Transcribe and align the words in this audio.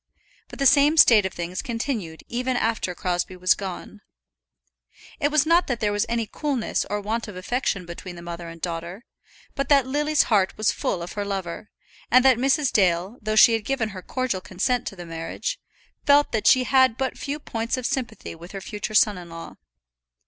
But 0.47 0.57
the 0.57 0.65
same 0.65 0.97
state 0.97 1.27
of 1.27 1.33
things 1.33 1.61
continued 1.61 2.23
even 2.27 2.57
after 2.57 2.95
Crosbie 2.95 3.35
was 3.37 3.53
gone. 3.53 4.01
It 5.19 5.27
was 5.29 5.45
not 5.45 5.67
that 5.67 5.79
there 5.79 5.91
was 5.91 6.07
any 6.09 6.25
coolness 6.25 6.87
or 6.89 6.99
want 6.99 7.27
of 7.27 7.35
affection 7.35 7.85
between 7.85 8.15
the 8.15 8.23
mother 8.23 8.49
and 8.49 8.59
daughter, 8.59 9.05
but 9.53 9.69
that 9.69 9.85
Lily's 9.85 10.23
heart 10.23 10.57
was 10.57 10.71
full 10.71 11.03
of 11.03 11.13
her 11.13 11.23
lover, 11.23 11.69
and 12.09 12.25
that 12.25 12.39
Mrs. 12.39 12.73
Dale, 12.73 13.17
though 13.21 13.35
she 13.35 13.53
had 13.53 13.63
given 13.63 13.89
her 13.89 14.01
cordial 14.01 14.41
consent 14.41 14.87
to 14.87 14.95
the 14.95 15.05
marriage, 15.05 15.59
felt 16.07 16.31
that 16.31 16.47
she 16.47 16.63
had 16.63 16.97
but 16.97 17.15
few 17.15 17.37
points 17.39 17.77
of 17.77 17.85
sympathy 17.85 18.33
with 18.33 18.53
her 18.53 18.61
future 18.61 18.95
son 18.95 19.19
in 19.19 19.29
law. 19.29 19.55